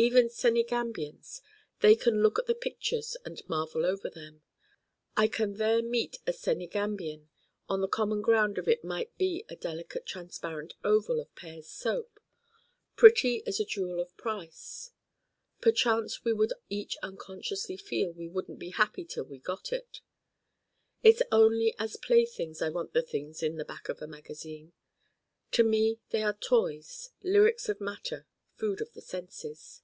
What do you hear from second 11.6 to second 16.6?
Soap, pretty as a jewel of price: perchance we would